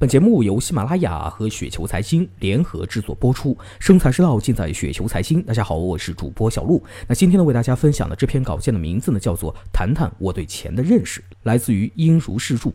[0.00, 5.42] 本节目由喜马拉雅和雪球财经联合制作播出，生财之道尽在雪球财经。
[5.42, 6.80] 大家好，我是主播小璐。
[7.08, 12.70] 那今天呢，为大家分享的这篇稿件的名字呢，叫做《谈谈我对钱的认识》，来自于殷如是著。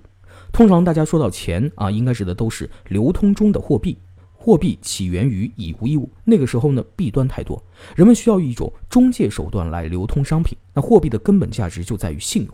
[0.52, 3.98] 通常大家说到钱啊，应该指的都是流通中的货币。
[4.34, 7.64] 货币起源于以物易物，那个时候呢，弊端太多，
[7.96, 10.58] 人们需要一种中介手段来流通商品。
[10.74, 12.54] 那货币的根本价值就在于信用。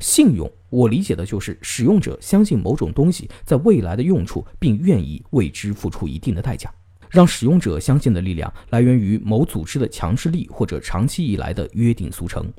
[0.00, 6.72] 信用，我理解的就是使用者相信某种东西在未来的用处，并愿意为之付出一定的代价。
[7.10, 12.52] 让使用者相信的力量来源于某组织的强势力或者长期以来的约定俗成。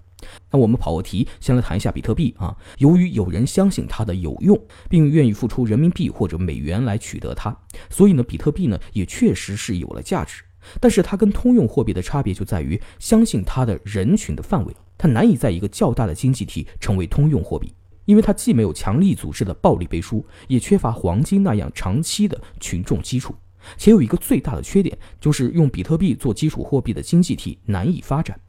[0.50, 2.56] 那我们跑个题，先来谈一下比特币啊。
[2.78, 4.58] 由于有人相信它的有用，
[4.90, 7.54] 并愿意付出人民币或者美元来取得它，
[7.90, 10.42] 所以呢，比特币呢也确实是有了价值。
[10.80, 14.74] 但是它跟通用货币的差别就在于，相信它的人群的范围。
[14.98, 17.74] 它难以在一个较大的经济体成为通用货币，
[18.06, 23.36] 因为它既没有强力组织的暴力背书，也缺乏黄金那样长期的群众基础，
[23.78, 28.40] 且有一个最大的缺点，就是用比特币做基础货币的经济体难以发展。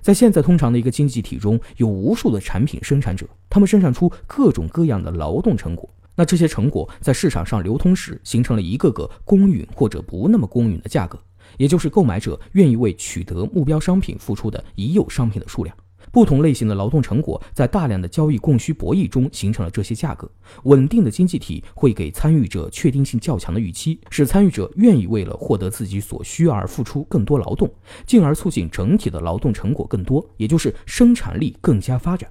[0.00, 11.20] 在现在通常的一个经济体中，有无数的产品生产者，他们生产出各种各样的劳动成果，那这些成果在市场上流通时，形成了一个个公允或者不那么公允的价格。
[11.58, 15.74] 也就是购买者愿意为取得目标商品付出的已有商品的数量。
[16.16, 20.26] 不同类型的劳动成果在大量的交易供需博弈中形成了这些价格。
[20.62, 27.70] 稳定的经济体会给参与者确定性较强的预期，使参与者愿意为了获得自己所需而付出更多劳动，
[28.06, 32.30] 进而促进整体的劳动成果更多，也就是生产力更加发展。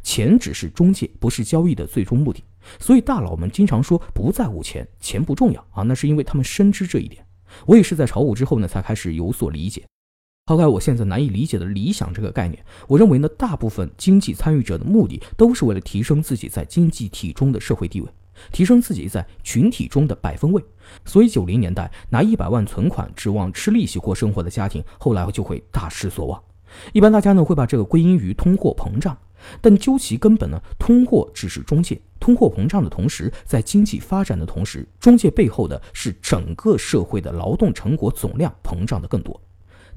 [0.00, 2.40] 钱只是中介，不是交易的最终目的。
[2.78, 7.26] 所以大佬们经常说不在乎钱，钱不重要啊，那是因为他们深知这一点。
[7.66, 9.84] 我也是在炒股之后呢，才开始有所理解。
[10.46, 18.08] 抛开我现在难以理解的理想这个概念，我认为呢，大部分经济参与者的目的都是为了提升自己在经济体中的社会地位，
[18.52, 20.62] 提升自己在群体中的百分位。
[21.06, 26.38] 所以九零年代拿一百万存款指望吃利息过生活的家庭，后来就会大失所望。
[26.92, 29.16] 一般大家呢会把这个归因于通货膨胀。
[29.62, 39.40] 但究其根本呢，通货只是中介，通货膨胀的同时，在经济发展的同时，中介背后的是整个社会的劳动成果总量膨胀的更多。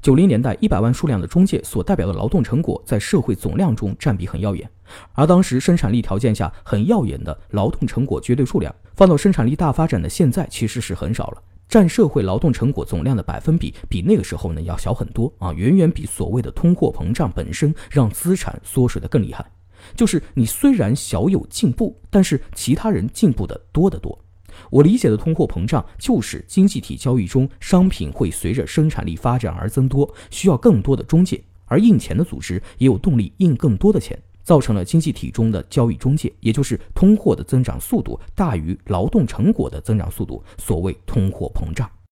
[0.00, 4.68] 九零年代一百万数量的中介所代表的劳动成果在社会总量中占比很耀眼，
[5.12, 11.42] 而当时生产力条件下很耀眼的劳动成果绝对数量，放到生产力大发展的现在其实是很少了。
[11.68, 19.44] 占社会劳动成果总量的百分比比那个时候呢要小很多啊，远远比所谓的通货膨胀本身让资产缩水的更厉害。
[19.94, 24.18] 就是你虽然小有进步，但是其他人进步的多得多。
[24.70, 34.18] 我理解的通货膨胀就是经济体交易中商品会随着生产力发展而增多，需要更多的中介，而印钱的组织也有动力印更多的钱。
[34.44, 41.86] 造成了经济体中的交易中介，也就是通货的增长速度大于劳动成果的增长速度，所谓通货膨胀。